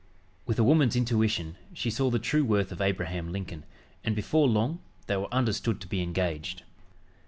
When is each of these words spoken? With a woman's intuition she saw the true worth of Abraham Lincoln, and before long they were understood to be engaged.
With 0.47 0.57
a 0.57 0.63
woman's 0.63 0.95
intuition 0.95 1.57
she 1.75 1.91
saw 1.91 2.09
the 2.09 2.17
true 2.17 2.43
worth 2.43 2.71
of 2.71 2.81
Abraham 2.81 3.31
Lincoln, 3.31 3.65
and 4.03 4.15
before 4.15 4.47
long 4.47 4.79
they 5.05 5.15
were 5.15 5.31
understood 5.31 5.79
to 5.81 5.87
be 5.87 6.01
engaged. 6.01 6.63